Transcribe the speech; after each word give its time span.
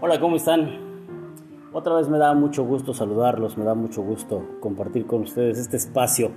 Hola, 0.00 0.20
¿cómo 0.20 0.36
están? 0.36 0.78
Otra 1.72 1.96
vez 1.96 2.08
me 2.08 2.18
da 2.18 2.32
mucho 2.32 2.62
gusto 2.62 2.94
saludarlos, 2.94 3.58
me 3.58 3.64
da 3.64 3.74
mucho 3.74 4.00
gusto 4.00 4.46
compartir 4.60 5.08
con 5.08 5.22
ustedes 5.22 5.58
este 5.58 5.76
espacio 5.76 6.30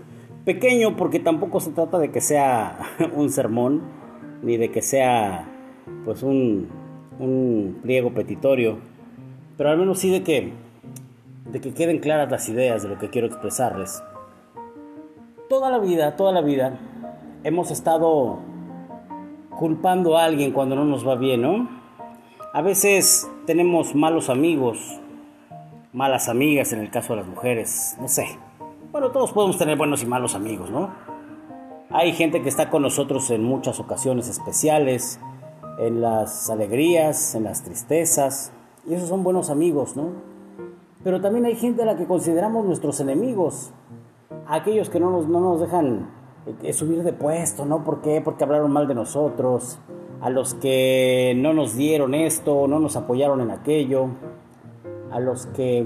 pequeño 0.46 0.96
porque 0.98 1.20
tampoco 1.20 1.60
se 1.60 1.70
trata 1.70 2.00
de 2.00 2.10
que 2.10 2.22
sea 2.22 2.80
un 3.16 3.30
sermón 3.30 3.84
ni 4.42 4.58
de 4.58 4.72
que 4.72 4.82
sea 4.82 5.48
pues 6.06 6.24
un, 6.24 6.70
un 7.20 7.78
pliego 7.84 8.16
petitorio, 8.16 8.80
pero 9.58 9.70
al 9.70 9.78
menos 9.78 10.00
sí 10.00 10.10
de 10.10 10.24
que, 10.24 10.54
de 11.52 11.62
que 11.62 11.72
queden 11.72 12.00
claras 12.00 12.32
las 12.32 12.50
ideas 12.50 12.82
de 12.82 12.90
lo 12.90 12.98
que 12.98 13.12
quiero 13.12 13.28
expresarles. 13.28 14.02
Toda 15.50 15.70
la 15.70 15.78
vida, 15.78 16.16
toda 16.16 16.32
la 16.32 16.42
vida 16.42 16.80
hemos 17.44 17.70
estado 17.70 18.40
culpando 19.60 20.18
a 20.18 20.26
alguien 20.26 20.52
cuando 20.52 20.76
no 20.76 20.84
nos 20.84 21.08
va 21.08 21.14
bien, 21.14 21.44
¿no? 21.44 21.70
A 22.54 22.64
veces 22.64 23.31
tenemos 23.46 23.96
malos 23.96 24.30
amigos, 24.30 25.00
malas 25.94 26.30
amigas 26.30 26.74
en 26.74 26.80
el 26.80 26.90
caso 26.90 27.14
de 27.14 27.22
las 27.22 27.28
mujeres, 27.28 27.98
no 28.00 28.08
sé. 28.08 28.38
Bueno, 28.92 29.12
todos 29.12 29.32
podemos 29.32 29.58
tener 29.58 29.78
buenos 29.78 30.04
y 30.04 30.06
malos 30.06 30.36
amigos, 30.36 30.70
¿no? 30.70 30.90
Hay 31.90 32.14
gente 32.14 32.42
que 32.42 32.50
está 32.50 32.70
con 32.70 32.84
nosotros 32.84 33.30
en 33.32 33.44
muchas 33.44 33.80
ocasiones 33.80 34.30
especiales, 34.30 35.20
en 35.80 36.02
las 36.02 36.50
alegrías, 36.50 37.36
en 37.36 37.44
las 37.44 37.64
tristezas, 37.64 38.54
y 38.88 38.94
esos 38.94 39.10
son 39.10 39.24
buenos 39.24 39.50
amigos, 39.50 39.96
¿no? 39.96 40.10
Pero 41.04 41.20
también 41.20 41.46
hay 41.46 41.56
gente 41.56 41.82
a 41.82 41.86
la 41.86 41.98
que 41.98 42.06
consideramos 42.06 42.66
nuestros 42.66 43.00
enemigos, 43.00 43.72
aquellos 44.48 44.90
que 44.90 45.00
no 45.00 45.10
nos, 45.10 45.28
no 45.28 45.40
nos 45.40 45.60
dejan 45.60 46.10
eh, 46.64 46.74
subir 46.74 47.04
de 47.04 47.14
puesto, 47.14 47.66
¿no? 47.66 47.84
¿Por 47.84 48.02
qué? 48.02 48.22
Porque 48.22 48.44
hablaron 48.44 48.72
mal 48.72 48.88
de 48.88 48.96
nosotros, 48.96 49.80
a 50.22 50.30
los 50.30 50.54
que 50.54 51.34
no 51.36 51.54
nos 51.54 51.76
dieron 51.76 52.14
esto, 52.14 52.68
no 52.68 52.80
nos 52.80 52.96
apoyaron 52.96 53.42
en 53.42 53.52
aquello, 53.52 54.08
a 55.12 55.20
los 55.20 55.48
que 55.48 55.86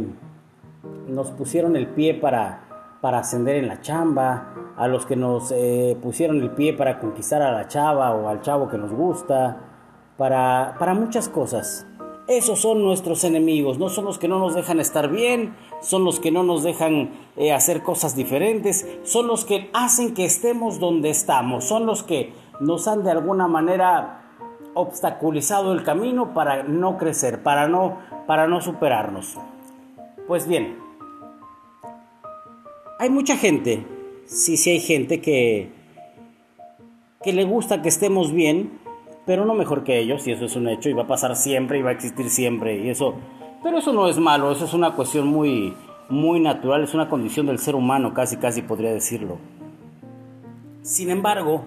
nos 1.08 1.31
pusieron 1.31 1.75
el 1.75 1.88
pie 1.88 2.14
para, 2.14 2.97
para 3.02 3.19
ascender 3.19 3.55
en 3.55 3.67
la 3.67 3.81
chamba, 3.81 4.53
a 4.75 4.88
los 4.88 5.05
que 5.05 5.16
nos 5.16 5.52
eh, 5.52 5.97
pusieron 6.02 6.42
el 6.42 6.52
pie 6.52 6.73
para 6.73 7.00
conquistar 7.00 7.42
a 7.42 7.52
la 7.52 7.67
chava 7.67 8.14
o 8.14 8.27
al 8.27 8.42
chavo 8.42 8.67
que 8.67 8.77
nos 8.77 8.92
gusta, 8.92 9.61
para, 10.17 10.75
para 10.80 10.94
muchas 10.94 11.30
cosas. 11.30 11.88
Esos 12.27 12.59
son 12.59 12.83
nuestros 12.83 13.23
enemigos, 13.23 13.77
no 13.77 13.88
son 13.88 14.05
los 14.05 14.17
que 14.17 14.27
no 14.27 14.39
nos 14.39 14.55
dejan 14.55 14.80
estar 14.80 15.09
bien, 15.09 15.55
son 15.81 16.03
los 16.03 16.20
que 16.20 16.31
no 16.31 16.44
nos 16.44 16.64
dejan 16.64 17.11
eh, 17.38 17.53
hacer 17.53 17.83
cosas 17.83 18.16
diferentes, 18.16 18.86
son 19.03 19.27
los 19.27 19.45
que 19.45 19.70
hacen 19.73 20.14
que 20.14 20.25
estemos 20.25 20.80
donde 20.80 21.11
estamos, 21.11 21.66
son 21.66 21.86
los 21.86 22.02
que 22.03 22.33
nos 22.59 22.88
han 22.88 23.03
de 23.03 23.11
alguna 23.11 23.47
manera 23.47 24.24
obstaculizado 24.75 25.73
el 25.73 25.83
camino 25.83 26.33
para 26.33 26.63
no 26.63 26.97
crecer, 26.97 27.41
para 27.41 27.67
no, 27.67 27.97
para 28.27 28.47
no 28.47 28.61
superarnos. 28.61 29.37
Pues 30.27 30.47
bien, 30.47 30.77
hay 32.99 33.09
mucha 33.09 33.37
gente, 33.37 33.85
sí, 34.25 34.57
sí 34.57 34.69
hay 34.69 34.79
gente 34.79 35.21
que, 35.21 35.71
que 37.23 37.33
le 37.33 37.45
gusta 37.45 37.81
que 37.81 37.89
estemos 37.89 38.31
bien, 38.31 38.79
pero 39.25 39.45
no 39.45 39.53
mejor 39.53 39.83
que 39.83 39.97
ellos, 39.97 40.27
y 40.27 40.31
eso 40.31 40.45
es 40.45 40.55
un 40.55 40.67
hecho, 40.67 40.89
y 40.89 40.93
va 40.93 41.03
a 41.03 41.07
pasar 41.07 41.35
siempre, 41.35 41.79
y 41.79 41.81
va 41.81 41.89
a 41.89 41.93
existir 41.93 42.29
siempre, 42.29 42.77
y 42.77 42.89
eso, 42.89 43.15
pero 43.63 43.79
eso 43.79 43.93
no 43.93 44.07
es 44.07 44.19
malo, 44.19 44.51
eso 44.51 44.65
es 44.65 44.73
una 44.73 44.91
cuestión 44.91 45.27
muy, 45.27 45.73
muy 46.09 46.39
natural, 46.39 46.83
es 46.83 46.93
una 46.93 47.09
condición 47.09 47.45
del 47.47 47.59
ser 47.59 47.75
humano, 47.75 48.13
casi, 48.13 48.37
casi 48.37 48.61
podría 48.61 48.91
decirlo. 48.91 49.37
Sin 50.81 51.09
embargo, 51.09 51.63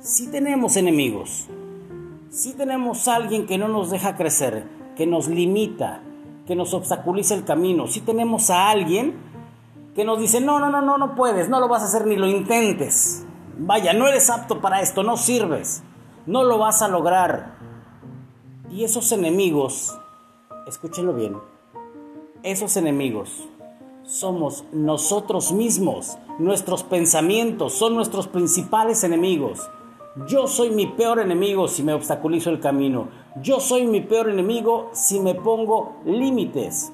si 0.00 0.30
tenemos 0.30 0.76
enemigos, 0.76 1.48
si 2.30 2.52
tenemos 2.52 3.08
a 3.08 3.16
alguien 3.16 3.46
que 3.46 3.58
no 3.58 3.68
nos 3.68 3.90
deja 3.90 4.16
crecer, 4.16 4.64
que 4.96 5.06
nos 5.06 5.28
limita, 5.28 6.00
que 6.46 6.54
nos 6.54 6.72
obstaculiza 6.74 7.34
el 7.34 7.44
camino, 7.44 7.88
si 7.88 8.00
tenemos 8.00 8.50
a 8.50 8.70
alguien 8.70 9.14
que 9.94 10.04
nos 10.04 10.20
dice, 10.20 10.40
no, 10.40 10.60
no, 10.60 10.70
no, 10.70 10.80
no, 10.80 10.96
no 10.96 11.14
puedes, 11.16 11.48
no 11.48 11.58
lo 11.58 11.68
vas 11.68 11.82
a 11.82 11.86
hacer 11.86 12.06
ni 12.06 12.16
lo 12.16 12.28
intentes. 12.28 13.26
Vaya, 13.58 13.92
no 13.92 14.06
eres 14.06 14.30
apto 14.30 14.60
para 14.60 14.80
esto, 14.80 15.02
no 15.02 15.16
sirves, 15.16 15.82
no 16.26 16.44
lo 16.44 16.58
vas 16.58 16.82
a 16.82 16.88
lograr. 16.88 17.58
Y 18.70 18.84
esos 18.84 19.10
enemigos, 19.10 19.98
escúchenlo 20.68 21.12
bien, 21.12 21.36
esos 22.44 22.76
enemigos 22.76 23.48
somos 24.04 24.64
nosotros 24.72 25.52
mismos, 25.52 26.16
nuestros 26.38 26.84
pensamientos 26.84 27.74
son 27.74 27.94
nuestros 27.94 28.28
principales 28.28 29.02
enemigos. 29.02 29.68
Yo 30.16 30.48
soy 30.48 30.70
mi 30.70 30.88
peor 30.88 31.20
enemigo 31.20 31.68
si 31.68 31.84
me 31.84 31.92
obstaculizo 31.92 32.50
el 32.50 32.58
camino. 32.58 33.08
Yo 33.40 33.60
soy 33.60 33.86
mi 33.86 34.00
peor 34.00 34.28
enemigo 34.28 34.90
si 34.92 35.20
me 35.20 35.36
pongo 35.36 36.00
límites. 36.04 36.92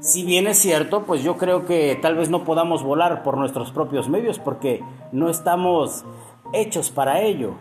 Si 0.00 0.24
bien 0.24 0.48
es 0.48 0.58
cierto, 0.58 1.04
pues 1.04 1.22
yo 1.22 1.36
creo 1.36 1.64
que 1.64 1.96
tal 2.02 2.16
vez 2.16 2.28
no 2.28 2.42
podamos 2.42 2.82
volar 2.82 3.22
por 3.22 3.36
nuestros 3.36 3.70
propios 3.70 4.08
medios 4.08 4.40
porque 4.40 4.82
no 5.12 5.30
estamos 5.30 6.04
hechos 6.52 6.90
para 6.90 7.20
ello. 7.20 7.54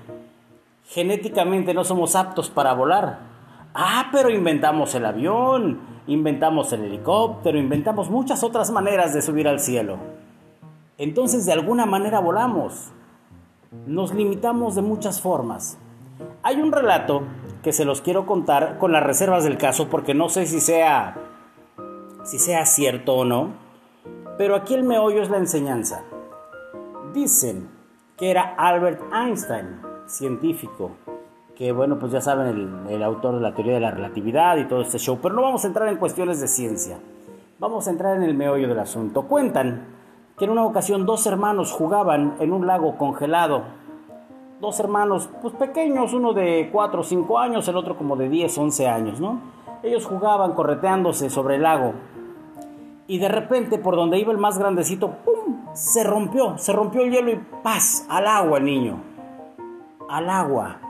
Genéticamente 0.86 1.76
no 1.76 1.84
somos 1.84 2.16
aptos 2.16 2.50
para 2.50 2.74
volar. 2.74 3.20
Ah, 3.76 4.08
pero 4.12 4.32
inventamos 4.32 4.96
el 4.96 5.06
avión, 5.06 5.82
inventamos 6.08 6.74
el 6.74 6.86
helicóptero, 6.86 7.60
inventamos 7.60 8.10
muchas 8.10 8.44
otras 8.44 8.72
maneras 8.72 9.14
de 9.14 9.22
subir 9.22 9.48
al 9.48 9.60
cielo. 9.60 9.98
Entonces 10.98 11.46
de 11.46 11.54
alguna 11.54 11.86
manera 11.86 12.20
volamos. 12.20 12.92
Nos 13.86 14.16
limitamos 14.16 14.74
de 14.74 14.82
muchas 14.82 15.22
formas. 15.22 15.78
Hay 16.42 16.60
un 16.60 16.72
relato 16.72 17.22
que 17.62 17.72
se 17.72 17.86
los 17.86 18.02
quiero 18.02 18.26
contar 18.26 18.80
con 18.80 18.92
las 18.92 19.04
reservas 19.04 19.44
del 19.44 19.58
caso 19.58 19.90
porque 19.90 20.16
no 20.16 20.30
sé 20.30 20.48
si 20.48 20.60
sea 20.60 21.18
si 22.24 22.40
sea 22.40 22.66
cierto 22.66 23.16
o 23.16 23.26
no, 23.26 23.54
pero 24.38 24.56
aquí 24.56 24.74
el 24.74 24.84
meollo 24.84 25.22
es 25.22 25.30
la 25.30 25.38
enseñanza. 25.38 26.04
Dicen 27.14 27.70
que 28.18 28.32
era 28.32 28.56
Albert 28.58 29.02
Einstein, 29.14 29.82
científico, 30.08 30.92
que 31.56 31.72
bueno, 31.72 32.00
pues 32.00 32.12
ya 32.12 32.22
saben, 32.22 32.48
el, 32.48 32.94
el, 32.94 33.04
autor 33.04 33.36
de 33.36 33.42
la 33.42 33.54
teoría 33.54 33.74
de 33.76 33.80
la 33.80 33.92
relatividad 33.92 34.58
y 34.58 34.68
todo 34.68 34.82
este 34.82 34.98
show, 34.98 35.20
pero 35.22 35.36
no 35.36 35.42
vamos 35.42 35.64
a 35.64 35.68
entrar 35.68 35.88
en 35.90 35.98
cuestiones 35.98 36.40
de 36.42 36.48
ciencia, 36.48 37.00
vamos 37.60 37.88
a 37.88 37.92
entrar 37.92 38.16
en 38.16 38.24
el 38.24 38.34
meollo 38.34 38.68
del 38.68 38.80
asunto. 38.80 39.24
Cuentan 39.24 39.99
que 40.40 40.46
en 40.46 40.52
una 40.52 40.66
ocasión 40.66 41.06
dos 41.06 41.28
hermanos 41.28 41.74
jugaban 41.74 42.38
en 42.40 42.54
un 42.54 42.66
lago 42.66 42.98
congelado. 42.98 43.64
Dos 44.62 44.80
hermanos, 44.80 45.30
pues 45.42 45.54
pequeños, 45.54 46.14
uno 46.14 46.34
de 46.34 46.70
4 46.72 47.02
o 47.02 47.04
5 47.04 47.40
años, 47.40 47.68
el 47.68 47.76
otro 47.76 47.98
como 47.98 48.16
de 48.16 48.30
10, 48.30 48.58
11 48.58 48.88
años, 48.88 49.20
¿no? 49.20 49.40
Ellos 49.84 50.06
jugaban 50.06 50.54
correteándose 50.54 51.30
sobre 51.30 51.56
el 51.56 51.64
lago. 51.64 51.94
Y 53.08 53.20
de 53.20 53.28
repente, 53.28 53.78
por 53.78 53.96
donde 53.96 54.18
iba 54.18 54.32
el 54.32 54.38
más 54.38 54.58
grandecito, 54.58 55.12
¡pum! 55.26 55.74
Se 55.74 56.04
rompió, 56.04 56.58
se 56.58 56.74
rompió 56.74 57.02
el 57.02 57.12
hielo 57.12 57.32
y 57.32 57.42
¡paz! 57.62 58.06
Al 58.10 58.28
agua, 58.28 58.60
niño. 58.60 58.98
Al 60.10 60.30
agua 60.30 60.89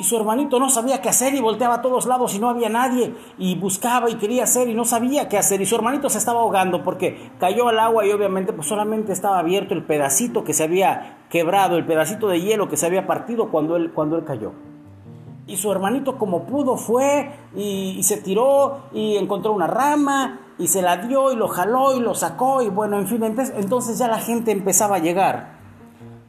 y 0.00 0.02
su 0.02 0.16
hermanito 0.16 0.58
no 0.58 0.70
sabía 0.70 1.02
qué 1.02 1.10
hacer 1.10 1.34
y 1.34 1.42
volteaba 1.42 1.74
a 1.74 1.82
todos 1.82 2.06
lados 2.06 2.34
y 2.34 2.38
no 2.38 2.48
había 2.48 2.70
nadie. 2.70 3.14
Y 3.36 3.54
buscaba 3.56 4.08
y 4.08 4.14
quería 4.14 4.44
hacer 4.44 4.66
y 4.66 4.72
no 4.72 4.86
sabía 4.86 5.28
qué 5.28 5.36
hacer. 5.36 5.60
Y 5.60 5.66
su 5.66 5.74
hermanito 5.74 6.08
se 6.08 6.16
estaba 6.16 6.40
ahogando 6.40 6.82
porque 6.82 7.30
cayó 7.38 7.68
al 7.68 7.78
agua 7.78 8.06
y 8.06 8.10
obviamente 8.10 8.54
pues 8.54 8.66
solamente 8.66 9.12
estaba 9.12 9.38
abierto 9.38 9.74
el 9.74 9.84
pedacito 9.84 10.42
que 10.42 10.54
se 10.54 10.62
había 10.62 11.18
quebrado, 11.28 11.76
el 11.76 11.84
pedacito 11.84 12.28
de 12.28 12.40
hielo 12.40 12.70
que 12.70 12.78
se 12.78 12.86
había 12.86 13.06
partido 13.06 13.50
cuando 13.50 13.76
él, 13.76 13.92
cuando 13.92 14.16
él 14.16 14.24
cayó. 14.24 14.52
Y 15.46 15.58
su 15.58 15.70
hermanito 15.70 16.16
como 16.16 16.44
pudo 16.44 16.78
fue 16.78 17.30
y, 17.54 18.02
se 18.02 18.16
tiró 18.16 18.84
y 18.94 19.18
encontró 19.18 19.52
una 19.52 19.66
rama 19.66 20.40
y 20.58 20.68
se 20.68 20.80
la 20.80 20.96
dio 20.96 21.30
y 21.30 21.36
lo 21.36 21.48
jaló 21.48 21.94
y 21.94 22.00
lo 22.00 22.14
sacó 22.14 22.62
y 22.62 22.70
bueno, 22.70 22.98
en 22.98 23.06
fin, 23.06 23.22
entonces, 23.22 23.54
entonces 23.58 23.98
ya 23.98 24.08
la 24.08 24.18
gente 24.18 24.50
empezaba 24.50 24.96
a 24.96 25.00
llegar 25.00 25.59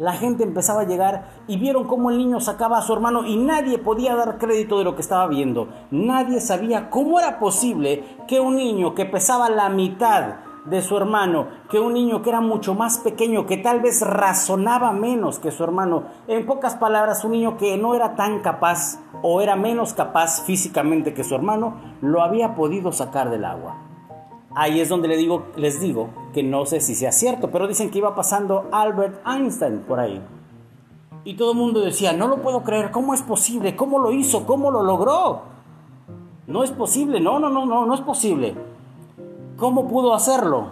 la 0.01 0.13
gente 0.13 0.43
empezaba 0.43 0.81
a 0.81 0.85
llegar 0.85 1.27
y 1.45 1.57
vieron 1.57 1.83
cómo 1.83 2.09
el 2.09 2.17
niño 2.17 2.39
sacaba 2.39 2.79
a 2.79 2.81
su 2.81 2.91
hermano 2.91 3.23
y 3.23 3.37
nadie 3.37 3.77
podía 3.77 4.15
dar 4.15 4.39
crédito 4.39 4.79
de 4.79 4.83
lo 4.83 4.95
que 4.95 5.03
estaba 5.03 5.27
viendo. 5.27 5.67
Nadie 5.91 6.41
sabía 6.41 6.89
cómo 6.89 7.19
era 7.19 7.37
posible 7.37 8.03
que 8.27 8.39
un 8.39 8.55
niño 8.55 8.95
que 8.95 9.05
pesaba 9.05 9.47
la 9.51 9.69
mitad 9.69 10.37
de 10.65 10.81
su 10.81 10.97
hermano, 10.97 11.49
que 11.69 11.79
un 11.79 11.93
niño 11.93 12.23
que 12.23 12.31
era 12.31 12.41
mucho 12.41 12.73
más 12.73 12.97
pequeño, 12.97 13.45
que 13.45 13.57
tal 13.57 13.81
vez 13.81 14.01
razonaba 14.01 14.91
menos 14.91 15.37
que 15.37 15.51
su 15.51 15.63
hermano, 15.63 16.05
en 16.27 16.47
pocas 16.47 16.75
palabras, 16.77 17.23
un 17.23 17.33
niño 17.33 17.57
que 17.57 17.77
no 17.77 17.93
era 17.93 18.15
tan 18.15 18.39
capaz 18.39 18.99
o 19.21 19.39
era 19.39 19.55
menos 19.55 19.93
capaz 19.93 20.43
físicamente 20.43 21.13
que 21.13 21.23
su 21.23 21.35
hermano, 21.35 21.75
lo 22.01 22.23
había 22.23 22.55
podido 22.55 22.91
sacar 22.91 23.29
del 23.29 23.45
agua. 23.45 23.90
Ahí 24.53 24.81
es 24.81 24.89
donde 24.89 25.07
les 25.07 25.79
digo, 25.79 26.09
que 26.33 26.43
no 26.43 26.65
sé 26.65 26.81
si 26.81 26.93
sea 26.93 27.11
cierto, 27.11 27.51
pero 27.51 27.67
dicen 27.67 27.89
que 27.89 27.99
iba 27.99 28.15
pasando 28.15 28.67
Albert 28.71 29.25
Einstein 29.25 29.79
por 29.79 29.99
ahí. 29.99 30.21
Y 31.23 31.35
todo 31.35 31.51
el 31.51 31.57
mundo 31.57 31.79
decía, 31.79 32.13
no 32.13 32.27
lo 32.27 32.41
puedo 32.41 32.63
creer, 32.63 32.91
¿cómo 32.91 33.13
es 33.13 33.21
posible? 33.21 33.75
¿Cómo 33.75 33.99
lo 33.99 34.11
hizo? 34.11 34.45
¿Cómo 34.45 34.71
lo 34.71 34.83
logró? 34.83 35.43
No 36.47 36.63
es 36.63 36.71
posible, 36.71 37.21
no, 37.21 37.39
no, 37.39 37.49
no, 37.49 37.65
no, 37.65 37.85
no 37.85 37.93
es 37.93 38.01
posible. 38.01 38.55
¿Cómo 39.55 39.87
pudo 39.87 40.13
hacerlo? 40.13 40.71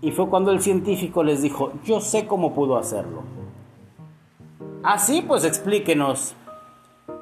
Y 0.00 0.12
fue 0.12 0.28
cuando 0.28 0.50
el 0.50 0.62
científico 0.62 1.22
les 1.22 1.42
dijo, 1.42 1.72
yo 1.84 2.00
sé 2.00 2.26
cómo 2.26 2.54
pudo 2.54 2.78
hacerlo. 2.78 3.22
Así 4.82 5.22
pues 5.22 5.44
explíquenos. 5.44 6.34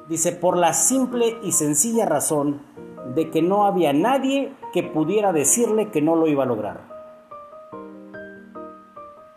Dice, 0.07 0.31
por 0.31 0.57
la 0.57 0.73
simple 0.73 1.37
y 1.43 1.51
sencilla 1.51 2.05
razón 2.05 2.61
de 3.15 3.29
que 3.29 3.41
no 3.41 3.65
había 3.65 3.93
nadie 3.93 4.53
que 4.73 4.83
pudiera 4.83 5.33
decirle 5.33 5.89
que 5.89 6.01
no 6.01 6.15
lo 6.15 6.27
iba 6.27 6.43
a 6.43 6.47
lograr. 6.47 6.81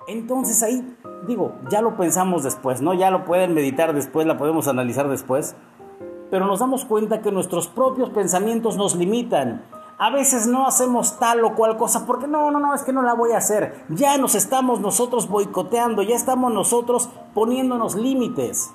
Entonces 0.06 0.62
ahí, 0.62 0.96
digo, 1.26 1.52
ya 1.70 1.80
lo 1.80 1.96
pensamos 1.96 2.42
después, 2.42 2.82
¿no? 2.82 2.94
Ya 2.94 3.10
lo 3.10 3.24
pueden 3.24 3.54
meditar 3.54 3.94
después, 3.94 4.26
la 4.26 4.36
podemos 4.36 4.68
analizar 4.68 5.08
después, 5.08 5.56
pero 6.30 6.46
nos 6.46 6.60
damos 6.60 6.84
cuenta 6.84 7.22
que 7.22 7.32
nuestros 7.32 7.68
propios 7.68 8.10
pensamientos 8.10 8.76
nos 8.76 8.96
limitan. 8.96 9.64
A 9.96 10.10
veces 10.10 10.46
no 10.46 10.66
hacemos 10.66 11.18
tal 11.18 11.44
o 11.44 11.54
cual 11.54 11.76
cosa 11.76 12.04
porque 12.04 12.26
no, 12.26 12.50
no, 12.50 12.58
no, 12.58 12.74
es 12.74 12.82
que 12.82 12.92
no 12.92 13.02
la 13.02 13.14
voy 13.14 13.32
a 13.32 13.38
hacer. 13.38 13.84
Ya 13.88 14.18
nos 14.18 14.34
estamos 14.34 14.80
nosotros 14.80 15.28
boicoteando, 15.28 16.02
ya 16.02 16.16
estamos 16.16 16.52
nosotros 16.52 17.08
poniéndonos 17.32 17.94
límites. 17.94 18.74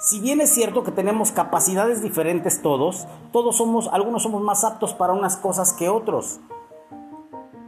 Si 0.00 0.18
bien 0.18 0.40
es 0.40 0.48
cierto 0.48 0.82
que 0.82 0.92
tenemos 0.92 1.30
capacidades 1.30 2.02
diferentes 2.02 2.62
todos, 2.62 3.06
todos 3.32 3.58
somos, 3.58 3.86
algunos 3.92 4.22
somos 4.22 4.40
más 4.40 4.64
aptos 4.64 4.94
para 4.94 5.12
unas 5.12 5.36
cosas 5.36 5.74
que 5.74 5.90
otros. 5.90 6.40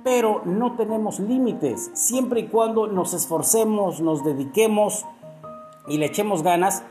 Pero 0.02 0.40
no 0.46 0.74
tenemos 0.74 1.20
límites, 1.20 1.90
siempre 1.92 2.40
y 2.40 2.46
cuando 2.46 2.86
nos 2.86 3.12
esforcemos, 3.12 4.00
nos 4.00 4.24
dediquemos 4.24 5.04
y 5.86 5.98
le 5.98 6.06
echemos 6.06 6.42
ganas, 6.42 6.84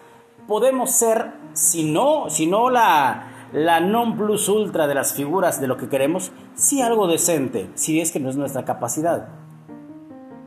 podemos 0.47 0.91
ser, 0.91 1.33
si 1.53 1.91
no, 1.91 2.29
si 2.29 2.45
no 2.45 2.69
la, 2.69 3.49
la 3.51 3.79
non 3.79 4.15
plus 4.15 4.47
ultra 4.47 4.85
de 4.85 4.93
las 4.93 5.13
figuras 5.13 5.59
de 5.59 5.65
lo 5.65 5.75
que 5.75 5.89
queremos, 5.89 6.31
sí 6.53 6.83
algo 6.83 7.07
decente, 7.07 7.71
si 7.73 7.99
es 7.99 8.11
que 8.11 8.19
no 8.19 8.29
es 8.29 8.37
nuestra 8.37 8.63
capacidad. 8.63 9.29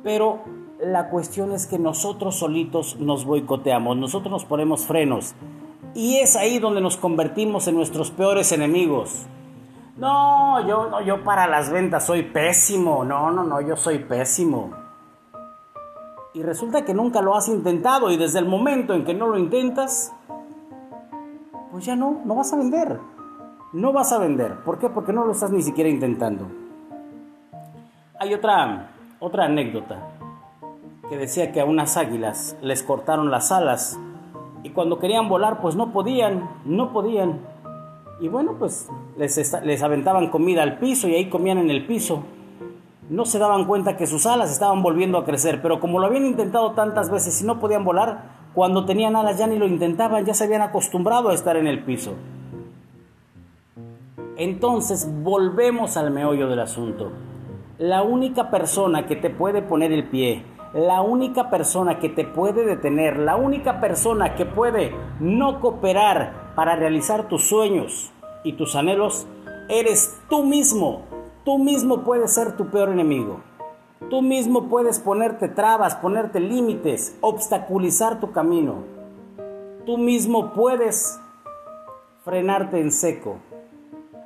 Pero 0.04 0.44
la 0.84 1.08
cuestión 1.08 1.52
es 1.52 1.66
que 1.66 1.78
nosotros 1.78 2.36
solitos 2.36 2.96
nos 2.98 3.24
boicoteamos, 3.24 3.96
nosotros 3.96 4.30
nos 4.30 4.44
ponemos 4.44 4.84
frenos. 4.84 5.34
Y 5.94 6.16
es 6.16 6.36
ahí 6.36 6.58
donde 6.58 6.80
nos 6.80 6.96
convertimos 6.96 7.68
en 7.68 7.76
nuestros 7.76 8.10
peores 8.10 8.52
enemigos. 8.52 9.26
No, 9.96 10.66
yo, 10.66 10.90
no, 10.90 11.00
yo 11.02 11.22
para 11.22 11.46
las 11.46 11.70
ventas 11.70 12.04
soy 12.04 12.22
pésimo. 12.22 13.04
No, 13.04 13.30
no, 13.30 13.44
no, 13.44 13.60
yo 13.60 13.76
soy 13.76 14.00
pésimo. 14.00 14.72
Y 16.34 16.42
resulta 16.42 16.84
que 16.84 16.94
nunca 16.94 17.22
lo 17.22 17.36
has 17.36 17.48
intentado 17.48 18.10
y 18.10 18.16
desde 18.16 18.40
el 18.40 18.46
momento 18.46 18.92
en 18.92 19.04
que 19.04 19.14
no 19.14 19.28
lo 19.28 19.38
intentas, 19.38 20.12
pues 21.70 21.84
ya 21.84 21.94
no, 21.94 22.22
no 22.24 22.34
vas 22.34 22.52
a 22.52 22.56
vender. 22.56 22.98
No 23.72 23.92
vas 23.92 24.12
a 24.12 24.18
vender. 24.18 24.64
¿Por 24.64 24.78
qué? 24.78 24.88
Porque 24.88 25.12
no 25.12 25.24
lo 25.24 25.32
estás 25.32 25.52
ni 25.52 25.62
siquiera 25.62 25.88
intentando. 25.88 26.48
Hay 28.18 28.34
otra, 28.34 28.90
otra 29.20 29.44
anécdota 29.44 30.13
que 31.08 31.16
decía 31.16 31.52
que 31.52 31.60
a 31.60 31.64
unas 31.64 31.96
águilas 31.96 32.56
les 32.62 32.82
cortaron 32.82 33.30
las 33.30 33.52
alas 33.52 33.98
y 34.62 34.70
cuando 34.70 34.98
querían 34.98 35.28
volar 35.28 35.60
pues 35.60 35.76
no 35.76 35.92
podían, 35.92 36.48
no 36.64 36.92
podían. 36.92 37.40
Y 38.20 38.28
bueno, 38.28 38.56
pues 38.58 38.88
les, 39.16 39.36
les 39.64 39.82
aventaban 39.82 40.30
comida 40.30 40.62
al 40.62 40.78
piso 40.78 41.08
y 41.08 41.14
ahí 41.14 41.28
comían 41.28 41.58
en 41.58 41.70
el 41.70 41.86
piso. 41.86 42.24
No 43.10 43.26
se 43.26 43.38
daban 43.38 43.66
cuenta 43.66 43.96
que 43.98 44.06
sus 44.06 44.24
alas 44.24 44.50
estaban 44.50 44.82
volviendo 44.82 45.18
a 45.18 45.24
crecer, 45.24 45.60
pero 45.60 45.78
como 45.78 45.98
lo 45.98 46.06
habían 46.06 46.24
intentado 46.24 46.72
tantas 46.72 47.10
veces 47.10 47.40
y 47.42 47.46
no 47.46 47.60
podían 47.60 47.84
volar, 47.84 48.44
cuando 48.54 48.86
tenían 48.86 49.16
alas 49.16 49.36
ya 49.36 49.46
ni 49.46 49.58
lo 49.58 49.66
intentaban, 49.66 50.24
ya 50.24 50.32
se 50.32 50.44
habían 50.44 50.62
acostumbrado 50.62 51.28
a 51.28 51.34
estar 51.34 51.56
en 51.56 51.66
el 51.66 51.84
piso. 51.84 52.14
Entonces 54.36 55.08
volvemos 55.22 55.96
al 55.96 56.10
meollo 56.10 56.48
del 56.48 56.60
asunto. 56.60 57.12
La 57.78 58.02
única 58.02 58.50
persona 58.50 59.06
que 59.06 59.16
te 59.16 59.30
puede 59.30 59.60
poner 59.60 59.92
el 59.92 60.04
pie, 60.04 60.44
la 60.74 61.02
única 61.02 61.50
persona 61.50 62.00
que 62.00 62.08
te 62.08 62.24
puede 62.24 62.64
detener, 62.66 63.18
la 63.18 63.36
única 63.36 63.80
persona 63.80 64.34
que 64.34 64.44
puede 64.44 64.92
no 65.20 65.60
cooperar 65.60 66.52
para 66.56 66.74
realizar 66.74 67.28
tus 67.28 67.48
sueños 67.48 68.12
y 68.42 68.54
tus 68.54 68.74
anhelos, 68.74 69.26
eres 69.68 70.20
tú 70.28 70.42
mismo. 70.42 71.02
Tú 71.44 71.58
mismo 71.58 72.02
puedes 72.02 72.34
ser 72.34 72.56
tu 72.56 72.70
peor 72.70 72.88
enemigo. 72.88 73.40
Tú 74.10 74.20
mismo 74.20 74.68
puedes 74.68 74.98
ponerte 74.98 75.48
trabas, 75.48 75.94
ponerte 75.94 76.40
límites, 76.40 77.16
obstaculizar 77.20 78.18
tu 78.18 78.32
camino. 78.32 78.82
Tú 79.86 79.96
mismo 79.96 80.52
puedes 80.54 81.20
frenarte 82.24 82.80
en 82.80 82.90
seco 82.90 83.38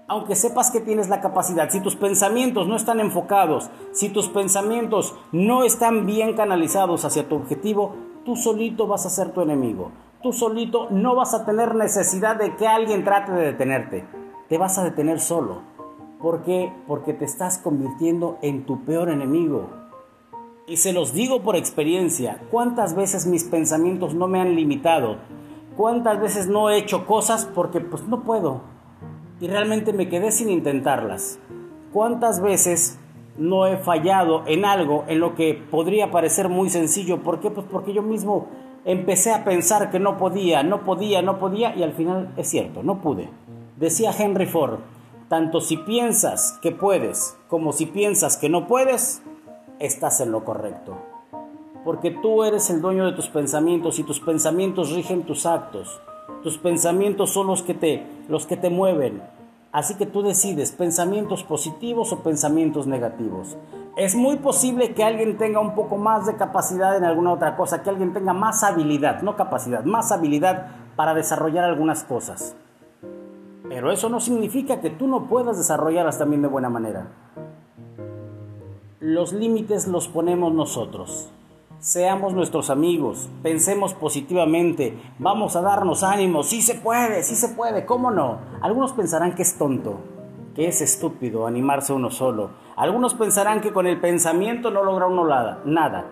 aunque 0.09 0.35
sepas 0.35 0.71
que 0.71 0.81
tienes 0.81 1.11
la 1.11 1.21
capacidad, 1.21 1.69
si 1.69 1.81
tus 1.81 1.95
pensamientos 1.95 2.67
no 2.67 2.77
están 2.77 2.99
enfocados, 2.99 3.69
si 3.93 4.09
tus 4.09 4.29
pensamientos 4.29 5.15
no 5.33 5.65
están 5.65 6.07
bien 6.07 6.35
canalizados 6.35 7.05
hacia 7.05 7.29
tu 7.29 7.37
objetivo, 7.37 7.95
tú 8.25 8.35
solito 8.35 8.87
vas 8.87 9.05
a 9.05 9.11
ser 9.11 9.33
tu 9.33 9.43
enemigo. 9.43 9.93
Tú 10.23 10.33
solito 10.33 10.89
no 10.91 11.15
vas 11.15 11.35
a 11.35 11.45
tener 11.45 11.75
necesidad 11.75 12.37
de 12.37 12.57
que 12.57 12.67
alguien 12.67 13.05
trate 13.05 13.33
de 13.33 13.45
detenerte. 13.45 14.07
Te 14.49 14.57
vas 14.57 14.79
a 14.79 14.85
detener 14.85 15.21
solo. 15.21 15.61
¿Por 16.21 16.43
qué? 16.43 16.73
Porque 16.89 17.13
te 17.13 17.27
estás 17.27 17.59
convirtiendo 17.59 18.39
en 18.41 18.65
tu 18.65 18.85
peor 18.85 19.11
enemigo. 19.11 19.69
Y 20.67 20.79
se 20.79 20.93
los 20.93 21.13
digo 21.13 21.43
por 21.43 21.55
experiencia, 21.55 22.41
cuántas 22.51 22.97
veces 22.97 23.27
mis 23.27 23.45
pensamientos 23.45 24.15
no 24.15 24.27
me 24.27 24.41
han 24.41 24.57
limitado, 24.57 25.19
cuántas 25.77 26.21
veces 26.21 26.49
no 26.49 26.71
he 26.71 26.79
hecho 26.79 27.07
cosas 27.07 27.47
porque 27.55 27.81
pues 27.81 28.03
no 28.09 28.23
puedo, 28.23 28.63
y 29.41 29.47
realmente 29.47 29.93
me 29.93 30.09
quedé 30.09 30.33
sin 30.33 30.51
intentarlas. 30.51 31.39
¿Cuántas 31.93 32.41
veces 32.41 32.99
no 33.37 33.67
he 33.67 33.77
fallado 33.77 34.43
en 34.47 34.65
algo 34.65 35.05
en 35.09 35.21
lo 35.21 35.35
que 35.35 35.55
podría 35.71 36.11
parecer 36.11 36.49
muy 36.49 36.71
sencillo? 36.71 37.23
¿Por 37.23 37.41
qué? 37.41 37.51
Pues 37.51 37.67
porque 37.71 37.93
yo 37.93 38.03
mismo 38.03 38.49
empecé 38.85 39.33
a 39.33 39.45
pensar 39.45 39.91
que 39.91 39.99
no 39.99 40.17
podía, 40.17 40.63
no 40.63 40.85
podía, 40.85 41.23
no 41.23 41.39
podía 41.39 41.75
y 41.77 41.83
al 41.83 41.93
final 41.93 42.33
es 42.37 42.49
cierto, 42.49 42.83
no 42.83 43.01
pude. 43.01 43.29
Decía 43.77 44.13
Henry 44.19 44.47
Ford, 44.47 44.81
tanto 45.29 45.61
si 45.61 45.77
piensas 45.77 46.59
que 46.63 46.73
puedes 46.73 47.37
como 47.49 47.73
si 47.73 47.87
piensas 47.87 48.37
que 48.37 48.49
no 48.49 48.67
puedes, 48.67 49.23
estás 49.79 50.21
en 50.21 50.33
lo 50.33 50.45
correcto. 50.45 50.97
Porque 51.85 52.11
tú 52.11 52.45
eres 52.45 52.71
el 52.71 52.81
dueño 52.83 53.07
de 53.07 53.13
tus 53.13 53.29
pensamientos 53.29 53.99
y 53.99 54.03
tus 54.03 54.21
pensamientos 54.21 54.93
rigen 54.93 55.23
tus 55.23 55.47
actos. 55.47 56.01
Tus 56.43 56.59
pensamientos 56.59 57.31
son 57.31 57.49
los 57.49 57.63
que 57.63 57.75
te, 57.75 58.07
los 58.29 58.47
que 58.47 58.57
te 58.57 58.71
mueven. 58.71 59.23
Así 59.73 59.97
que 59.97 60.07
tú 60.07 60.23
decides 60.23 60.73
pensamientos 60.73 61.45
positivos 61.45 62.13
o 62.13 62.21
pensamientos 62.21 62.87
negativos. 62.87 63.57
Es 63.97 64.15
muy 64.15 64.37
posible 64.37 64.95
que 64.95 65.05
alguien 65.05 65.37
tenga 65.37 65.61
un 65.61 65.75
poco 65.75 65.97
más 65.97 66.27
de 66.27 66.37
capacidad 66.37 66.97
en 66.97 67.05
alguna 67.05 67.33
otra 67.33 67.57
cosa, 67.57 67.83
que 67.83 67.91
alguien 67.91 68.13
tenga 68.13 68.33
más 68.33 68.63
habilidad, 68.63 69.23
no 69.23 69.37
capacidad, 69.37 69.85
más 69.85 70.13
habilidad 70.13 70.69
para 70.95 71.15
desarrollar 71.15 71.65
algunas 71.65 72.05
cosas. 72.05 72.55
Pero 73.69 73.93
eso 73.93 74.09
no 74.09 74.21
significa 74.21 74.81
que 74.81 74.91
tú 74.91 75.07
no 75.09 75.27
puedas 75.27 75.59
desarrollarlas 75.59 76.19
también 76.19 76.43
de 76.43 76.49
buena 76.49 76.71
manera. 76.71 77.09
Los 79.01 79.33
límites 79.33 79.87
los 79.87 80.09
ponemos 80.09 80.53
nosotros. 80.53 81.31
Seamos 81.81 82.35
nuestros 82.35 82.71
amigos, 82.71 83.29
pensemos 83.41 83.95
positivamente, 83.95 84.99
vamos 85.21 85.55
a 85.55 85.63
darnos 85.63 86.03
ánimo, 86.03 86.43
sí 86.43 86.61
se 86.61 86.75
puede, 86.75 87.23
sí 87.23 87.37
se 87.37 87.51
puede, 87.51 87.87
¿cómo 87.87 88.11
no? 88.11 88.39
Algunos 88.63 88.93
pensarán 88.93 89.37
que 89.37 89.43
es 89.43 89.57
tonto, 89.57 90.01
que 90.57 90.67
es 90.67 90.81
estúpido 90.81 91.47
animarse 91.47 91.93
uno 91.93 92.11
solo. 92.11 92.51
Algunos 92.75 93.15
pensarán 93.15 93.61
que 93.61 93.73
con 93.73 93.87
el 93.87 94.01
pensamiento 94.01 94.73
no 94.73 94.83
logra 94.83 95.07
uno 95.07 95.25
nada. 95.65 96.07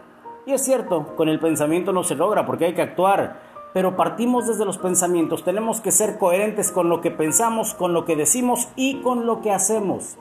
Y 0.46 0.52
es 0.52 0.64
cierto, 0.64 1.16
con 1.16 1.28
el 1.28 1.40
pensamiento 1.40 1.92
no 1.92 2.04
se 2.04 2.14
logra 2.14 2.46
porque 2.46 2.66
hay 2.66 2.74
que 2.74 2.82
actuar. 2.82 3.40
Pero 3.74 3.96
partimos 3.96 4.46
desde 4.46 4.64
los 4.64 4.78
pensamientos, 4.78 5.42
tenemos 5.42 5.80
que 5.80 5.90
ser 5.90 6.16
coherentes 6.16 6.70
con 6.70 6.88
lo 6.88 7.00
que 7.00 7.10
pensamos, 7.10 7.74
con 7.74 7.92
lo 7.92 8.04
que 8.04 8.14
decimos 8.14 8.68
y 8.76 9.00
con 9.00 9.26
lo 9.26 9.40
que 9.40 9.50
hacemos. 9.50 10.16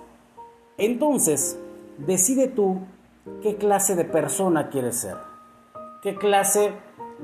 Entonces, 0.79 1.59
decide 1.99 2.47
tú 2.47 2.79
qué 3.43 3.57
clase 3.57 3.95
de 3.95 4.05
persona 4.05 4.69
quieres 4.69 4.97
ser. 4.97 5.34
¿Qué 6.05 6.13
clase 6.13 6.71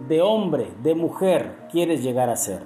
de 0.08 0.24
hombre, 0.24 0.72
de 0.82 0.96
mujer 0.96 1.56
quieres 1.72 2.02
llegar 2.02 2.30
a 2.30 2.36
ser? 2.36 2.64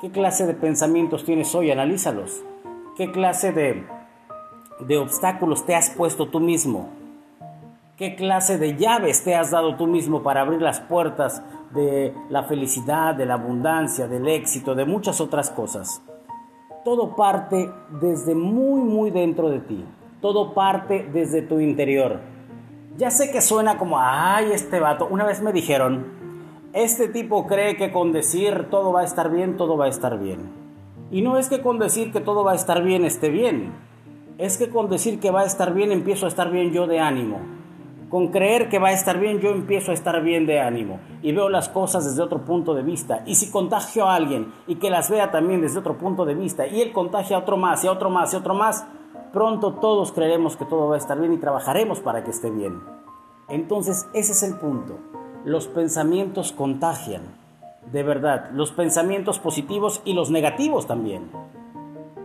¿Qué 0.00 0.10
clase 0.10 0.46
de 0.46 0.54
pensamientos 0.54 1.26
tienes 1.26 1.54
hoy? 1.54 1.70
Analízalos. 1.70 2.42
¿Qué 2.96 3.12
clase 3.12 3.52
de, 3.52 3.84
de 4.80 4.96
obstáculos 4.96 5.66
te 5.66 5.74
has 5.74 5.90
puesto 5.90 6.28
tú 6.28 6.40
mismo? 6.40 6.88
¿Qué 7.98 8.14
clase 8.14 8.56
de 8.56 8.78
llaves 8.78 9.24
te 9.24 9.34
has 9.34 9.50
dado 9.50 9.76
tú 9.76 9.86
mismo 9.86 10.22
para 10.22 10.40
abrir 10.40 10.62
las 10.62 10.80
puertas 10.80 11.42
de 11.74 12.14
la 12.30 12.44
felicidad, 12.44 13.14
de 13.14 13.26
la 13.26 13.34
abundancia, 13.34 14.08
del 14.08 14.28
éxito, 14.28 14.74
de 14.74 14.86
muchas 14.86 15.20
otras 15.20 15.50
cosas? 15.50 16.00
Todo 16.82 17.14
parte 17.14 17.70
desde 18.00 18.34
muy, 18.34 18.80
muy 18.80 19.10
dentro 19.10 19.50
de 19.50 19.60
ti. 19.60 19.84
Todo 20.22 20.54
parte 20.54 21.06
desde 21.12 21.42
tu 21.42 21.60
interior. 21.60 22.31
Ya 22.96 23.10
sé 23.10 23.30
que 23.30 23.40
suena 23.40 23.78
como, 23.78 23.98
ay, 23.98 24.52
este 24.52 24.78
vato. 24.78 25.06
Una 25.10 25.24
vez 25.24 25.40
me 25.42 25.52
dijeron, 25.52 26.06
este 26.72 27.08
tipo 27.08 27.46
cree 27.46 27.76
que 27.76 27.90
con 27.90 28.12
decir 28.12 28.68
todo 28.70 28.92
va 28.92 29.00
a 29.00 29.04
estar 29.04 29.30
bien, 29.30 29.56
todo 29.56 29.76
va 29.76 29.86
a 29.86 29.88
estar 29.88 30.18
bien. 30.18 30.50
Y 31.10 31.22
no 31.22 31.38
es 31.38 31.48
que 31.48 31.62
con 31.62 31.78
decir 31.78 32.12
que 32.12 32.20
todo 32.20 32.44
va 32.44 32.52
a 32.52 32.54
estar 32.54 32.82
bien 32.82 33.04
esté 33.04 33.30
bien. 33.30 33.72
Es 34.38 34.56
que 34.58 34.70
con 34.70 34.88
decir 34.88 35.20
que 35.20 35.30
va 35.30 35.40
a 35.40 35.44
estar 35.44 35.74
bien 35.74 35.92
empiezo 35.92 36.26
a 36.26 36.28
estar 36.28 36.50
bien 36.50 36.72
yo 36.72 36.86
de 36.86 37.00
ánimo. 37.00 37.40
con 38.12 38.28
creer 38.28 38.68
que 38.68 38.78
va 38.78 38.88
a 38.88 38.92
estar 38.92 39.18
bien, 39.18 39.40
yo 39.40 39.48
empiezo 39.52 39.90
a 39.90 39.94
estar 39.94 40.22
bien 40.22 40.44
de 40.44 40.60
ánimo 40.60 41.00
y 41.22 41.32
veo 41.32 41.48
las 41.48 41.70
cosas 41.70 42.04
desde 42.04 42.20
otro 42.20 42.44
punto 42.44 42.74
de 42.74 42.82
vista. 42.82 43.22
Y 43.24 43.36
si 43.36 43.50
contagio 43.50 44.06
a 44.06 44.14
alguien 44.14 44.52
y 44.66 44.74
que 44.74 44.90
las 44.90 45.08
vea 45.08 45.30
también 45.30 45.62
desde 45.62 45.78
otro 45.78 45.96
punto 45.96 46.26
de 46.26 46.34
vista 46.34 46.66
y 46.66 46.82
él 46.82 46.92
contagia 46.92 47.36
a 47.36 47.40
otro 47.40 47.56
más 47.56 47.82
y 47.84 47.86
a 47.86 47.92
otro 47.92 48.10
más 48.10 48.30
y 48.30 48.36
a 48.36 48.40
otro 48.40 48.52
más, 48.52 48.86
pronto 49.32 49.74
todos 49.74 50.12
creeremos 50.12 50.56
que 50.56 50.64
todo 50.64 50.88
va 50.88 50.96
a 50.96 50.98
estar 50.98 51.18
bien 51.18 51.32
y 51.32 51.38
trabajaremos 51.38 52.00
para 52.00 52.24
que 52.24 52.30
esté 52.30 52.50
bien. 52.50 52.80
Entonces 53.48 54.06
ese 54.14 54.32
es 54.32 54.42
el 54.42 54.56
punto. 54.56 54.98
Los 55.44 55.66
pensamientos 55.66 56.52
contagian. 56.52 57.22
De 57.90 58.02
verdad, 58.02 58.50
los 58.52 58.72
pensamientos 58.72 59.38
positivos 59.38 60.00
y 60.04 60.14
los 60.14 60.30
negativos 60.30 60.86
también. 60.86 61.30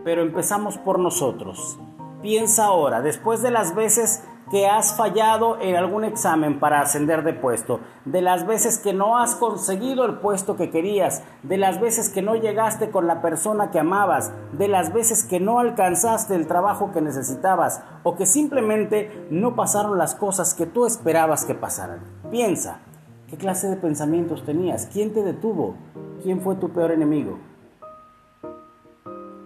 Pero 0.04 0.22
empezamos 0.22 0.78
por 0.78 0.98
nosotros. 0.98 1.78
Piensa 2.22 2.66
ahora, 2.66 3.02
después 3.02 3.42
de 3.42 3.50
las 3.50 3.74
veces 3.74 4.24
que 4.50 4.66
has 4.66 4.96
fallado 4.96 5.60
en 5.60 5.76
algún 5.76 6.04
examen 6.04 6.58
para 6.58 6.80
ascender 6.80 7.22
de 7.22 7.34
puesto, 7.34 7.80
de 8.04 8.22
las 8.22 8.46
veces 8.46 8.78
que 8.78 8.92
no 8.92 9.18
has 9.18 9.34
conseguido 9.34 10.04
el 10.06 10.16
puesto 10.18 10.56
que 10.56 10.70
querías, 10.70 11.22
de 11.42 11.58
las 11.58 11.80
veces 11.80 12.08
que 12.08 12.22
no 12.22 12.34
llegaste 12.34 12.90
con 12.90 13.06
la 13.06 13.20
persona 13.20 13.70
que 13.70 13.78
amabas, 13.78 14.32
de 14.52 14.68
las 14.68 14.92
veces 14.92 15.24
que 15.24 15.40
no 15.40 15.58
alcanzaste 15.58 16.34
el 16.34 16.46
trabajo 16.46 16.92
que 16.92 17.00
necesitabas 17.02 17.82
o 18.02 18.16
que 18.16 18.26
simplemente 18.26 19.26
no 19.30 19.54
pasaron 19.54 19.98
las 19.98 20.14
cosas 20.14 20.54
que 20.54 20.66
tú 20.66 20.86
esperabas 20.86 21.44
que 21.44 21.54
pasaran. 21.54 22.00
Piensa, 22.30 22.80
¿qué 23.28 23.36
clase 23.36 23.68
de 23.68 23.76
pensamientos 23.76 24.44
tenías? 24.44 24.88
¿Quién 24.92 25.12
te 25.12 25.22
detuvo? 25.22 25.74
¿Quién 26.22 26.40
fue 26.40 26.56
tu 26.56 26.70
peor 26.70 26.92
enemigo? 26.92 27.38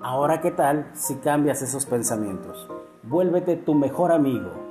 Ahora, 0.01 0.41
¿qué 0.41 0.51
tal 0.51 0.91
si 0.95 1.17
cambias 1.17 1.63
esos 1.63 1.87
pensamientos? 1.87 2.69
Vuélvete 3.05 3.57
tu 3.57 3.75
mejor 3.75 4.13
amigo 4.13 4.62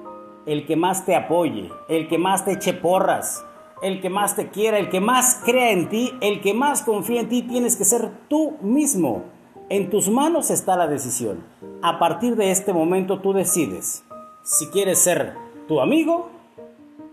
el 0.46 0.66
que 0.66 0.76
más 0.76 1.06
te 1.06 1.16
apoye, 1.16 1.72
el 1.88 2.08
que 2.08 2.18
más 2.18 2.46
te 2.46 2.54
eche 2.54 2.74
porras, 2.74 3.46
el 3.82 4.02
que 4.02 4.10
más 4.10 4.36
te 4.36 4.50
quiera, 4.50 4.78
el 4.78 4.90
que 4.90 5.02
más 5.02 5.42
crea 5.44 5.72
en 5.72 5.90
ti, 5.90 6.14
el 6.22 6.42
que 6.42 6.54
más 6.54 6.84
confía 6.84 7.22
en 7.22 7.30
ti, 7.30 7.42
tienes 7.44 7.76
que 7.76 7.86
ser 7.86 8.12
tú 8.28 8.58
mismo. 8.62 9.24
En 9.70 9.90
tus 9.90 10.10
manos 10.10 10.52
está 10.52 10.76
la 10.76 10.88
decisión. 10.88 11.44
A 11.82 11.98
partir 11.98 12.36
de 12.36 12.52
este 12.52 12.74
momento 12.74 13.22
tú 13.22 13.34
decides 13.34 14.04
si 14.44 14.68
quieres 14.68 15.00
ser 15.00 15.34
tu 15.68 15.80
amigo 15.80 16.30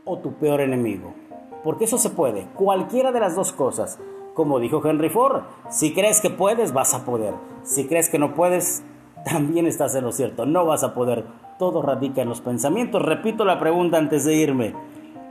o 0.04 0.18
tu 0.18 0.35
peor 0.35 0.61
enemigo. 0.61 1.14
Porque 1.62 1.85
eso 1.85 1.99
se 1.99 2.11
puede, 2.11 2.47
cualquiera 2.54 3.12
de 3.12 3.20
las 3.20 3.37
dos 3.37 3.52
cosas. 3.52 3.99
Como 4.35 4.61
dijo 4.61 4.80
Henry 4.85 5.08
Ford, 5.08 5.42
si 5.70 5.92
crees 5.92 6.20
que 6.20 6.30
puedes, 6.30 6.73
vas 6.73 6.94
a 6.94 7.04
poder. 7.04 7.35
Si 7.62 7.87
crees 7.87 8.08
que 8.08 8.18
no 8.18 8.35
puedes, 8.35 8.82
también 9.25 9.66
estás 9.66 9.94
en 9.94 10.04
lo 10.04 10.12
cierto, 10.12 10.47
no 10.47 10.64
vas 10.64 10.85
a 10.85 10.94
poder. 10.94 11.25
Todo 11.59 11.83
radica 11.83 12.23
en 12.23 12.29
los 12.29 12.41
pensamientos. 12.41 13.03
Repito 13.03 13.45
la 13.45 13.59
pregunta 13.59 13.99
antes 13.99 14.25
de 14.25 14.37
irme. 14.37 14.75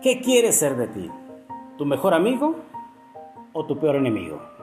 ¿Qué 0.01 0.22
quieres 0.22 0.60
ser 0.60 0.75
de 0.75 0.88
ti? 0.88 1.10
¿Tu 1.77 1.86
mejor 1.86 2.13
amigo 2.13 2.55
o 3.53 3.65
tu 3.65 3.79
peor 3.79 3.96
enemigo? 3.96 4.56